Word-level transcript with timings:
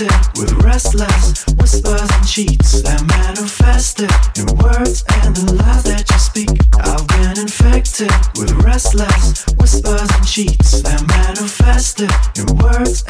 with 0.00 0.52
restless 0.64 1.44
whispers 1.60 2.08
and 2.16 2.26
cheats 2.26 2.80
that 2.80 3.02
manifested 3.12 4.10
in 4.40 4.46
words 4.56 5.04
and 5.20 5.36
the 5.36 5.52
lies 5.52 5.82
that 5.84 6.08
you 6.08 6.18
speak. 6.18 6.48
I've 6.80 7.06
been 7.08 7.36
infected 7.44 8.10
with 8.38 8.52
restless 8.64 9.44
whispers 9.60 10.08
and 10.16 10.26
cheats 10.26 10.80
that 10.80 11.04
manifested 11.08 12.10
in 12.40 12.56
words 12.56 13.04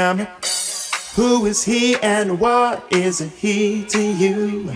Who 0.00 1.44
is 1.44 1.62
he 1.62 1.94
and 1.96 2.40
what 2.40 2.90
is 2.90 3.18
he 3.18 3.84
to 3.84 4.00
you? 4.00 4.70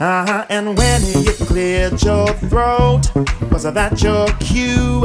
Uh-huh, 0.00 0.44
and 0.48 0.76
when 0.76 1.00
you 1.22 1.32
cleared 1.46 2.02
your 2.02 2.26
throat, 2.50 3.02
was 3.52 3.62
that 3.62 4.02
your 4.02 4.26
cue? 4.40 5.02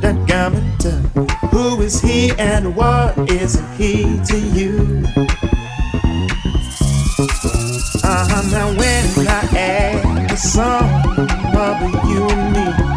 That 0.00 0.26
garment, 0.28 0.82
who 1.50 1.80
is 1.80 2.02
he 2.02 2.32
and 2.32 2.76
what 2.76 3.16
is 3.30 3.58
he 3.78 4.20
to 4.26 4.38
you? 4.38 5.02
Uh-huh, 8.04 8.42
now 8.50 8.68
when 8.76 9.28
I 9.28 9.48
add 9.56 10.28
the 10.28 10.36
sum 10.36 11.06
you 12.06 12.28
and 12.28 12.52
me, 12.52 12.95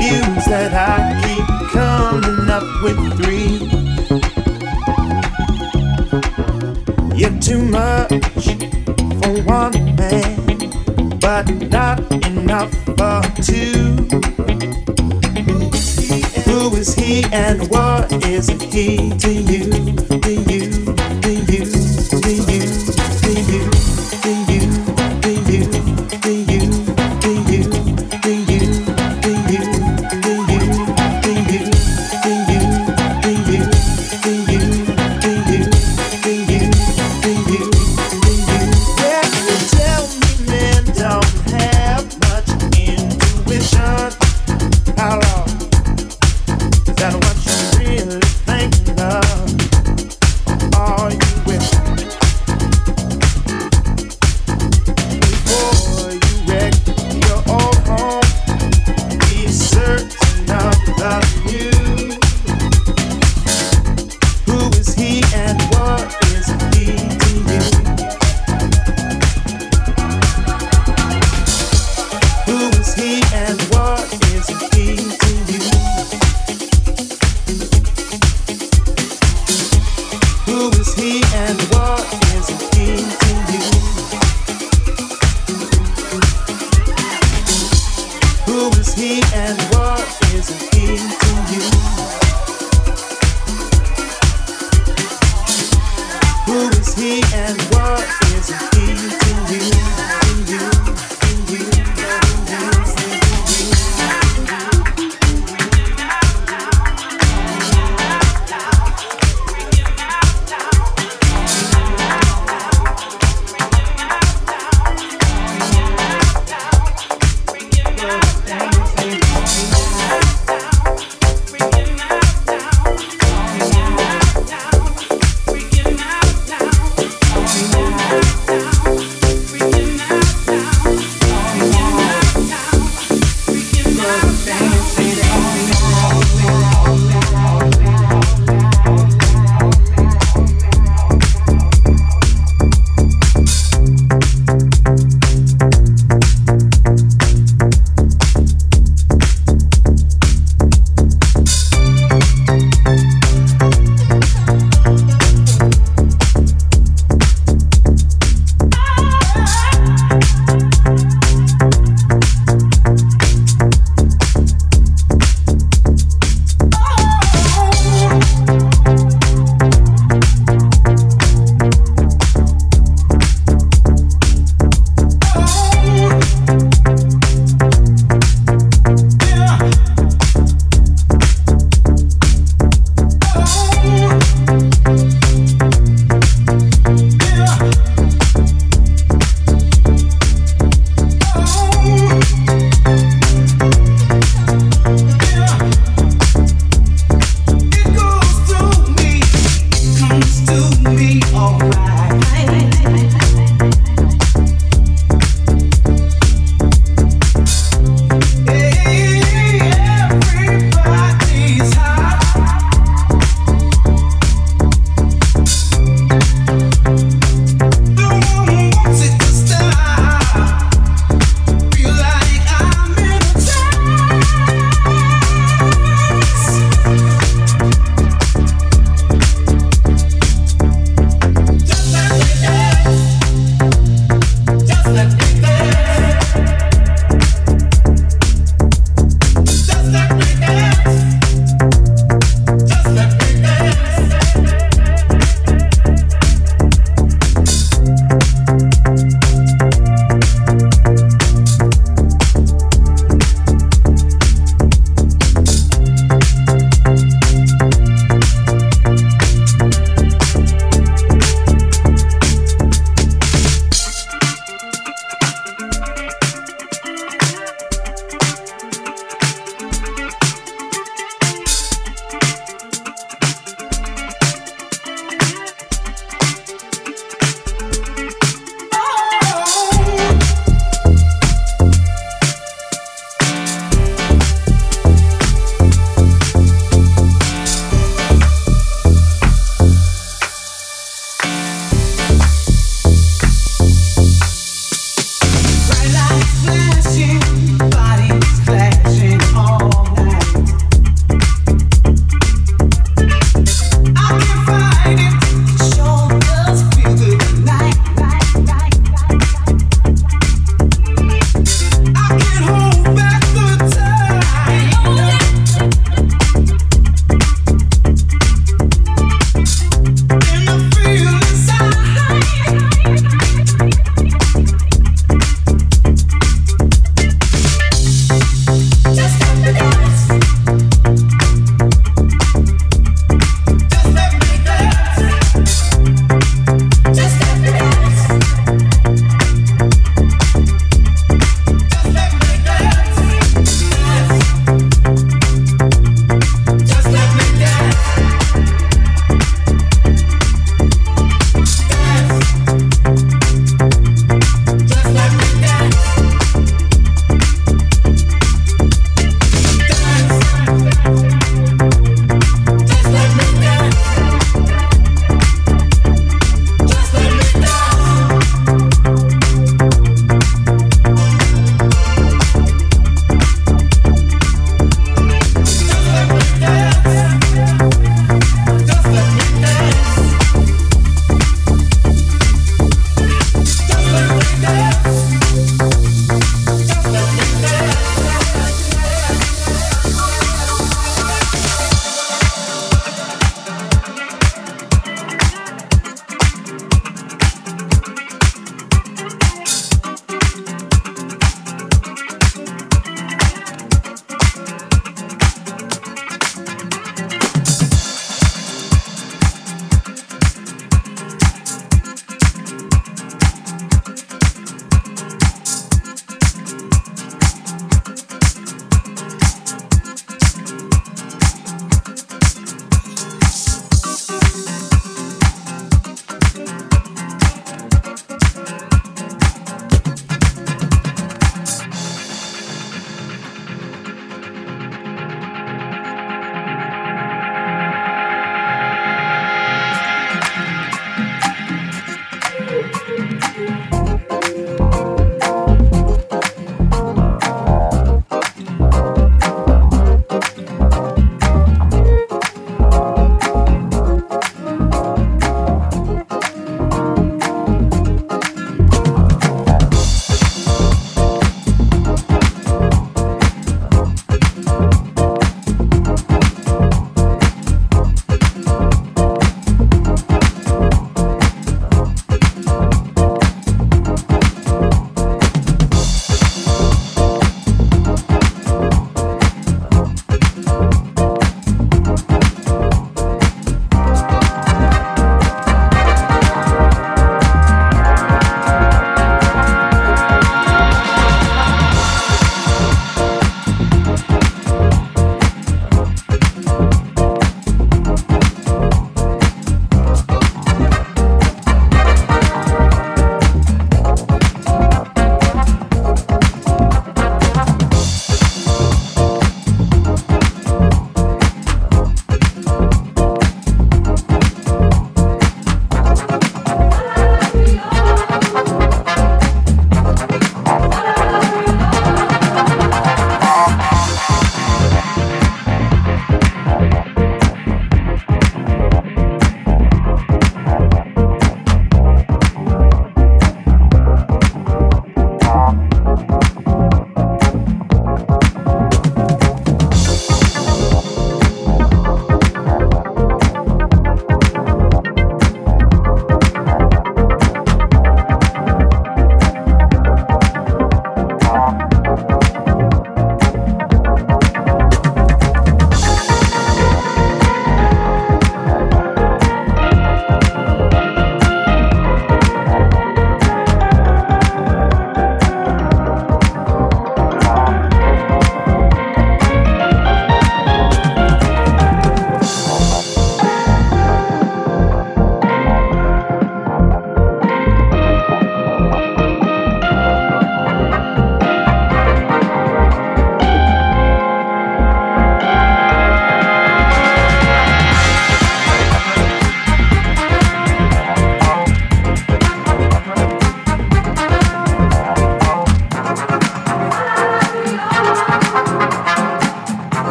confused 0.00 0.48
that 0.48 0.72
I 0.72 1.20
keep 1.24 1.46
coming 1.72 2.48
up 2.48 2.64
with 2.82 2.98
three. 3.20 3.58
You're 7.14 7.38
too 7.38 7.62
much 7.62 8.46
for 9.20 9.42
one 9.44 9.94
man, 9.96 11.18
but 11.20 11.50
not 11.70 12.00
enough 12.26 12.72
for 12.96 13.20
two. 13.42 14.08
Who 16.46 16.76
is 16.76 16.94
he 16.94 17.24
and 17.32 17.68
what 17.68 18.10
is 18.24 18.48
he 18.48 19.10
to 19.18 19.32
you? 19.32 19.64
To 20.20 20.32
you, 20.50 20.69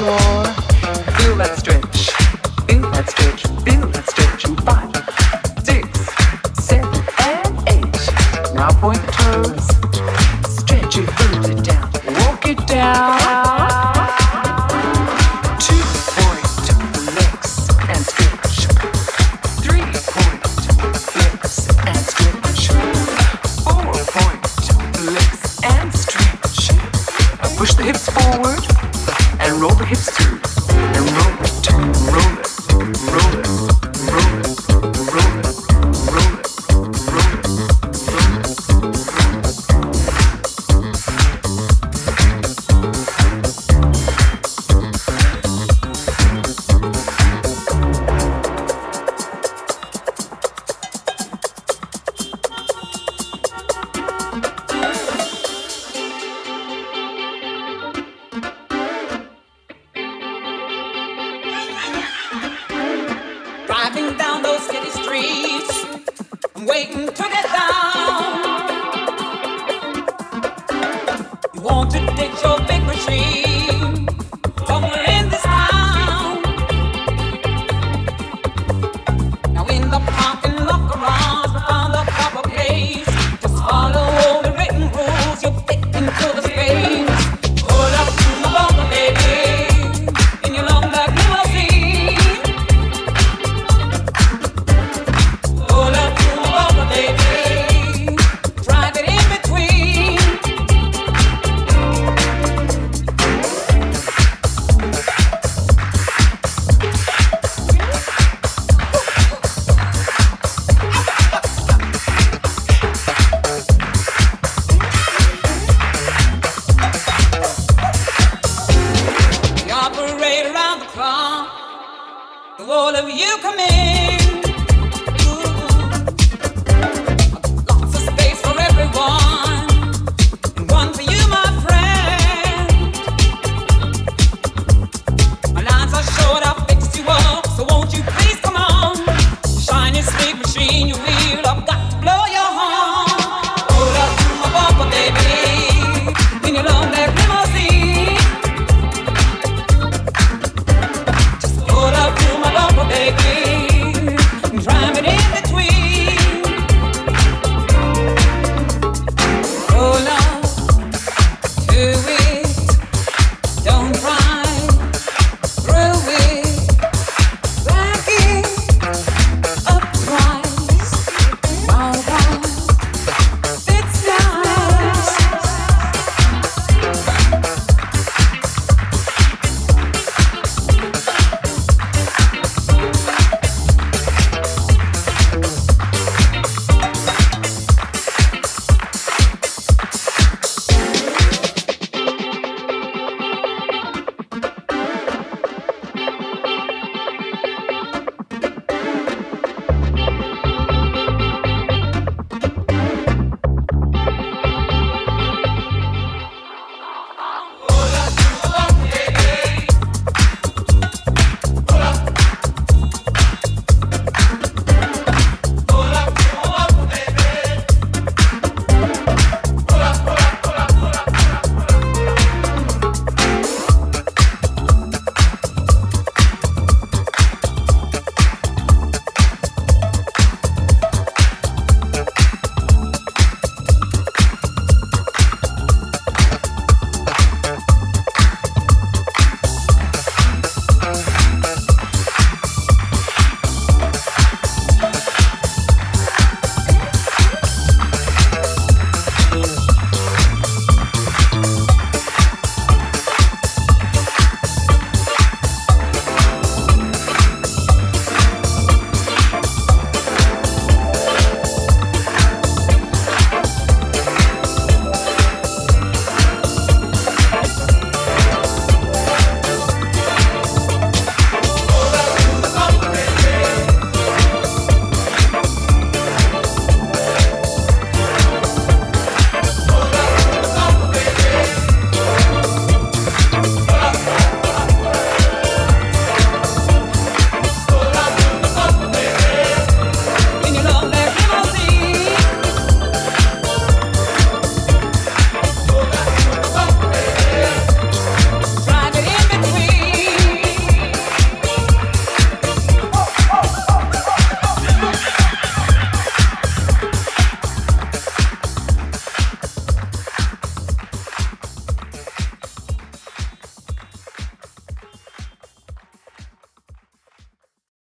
corazón. 0.00 0.29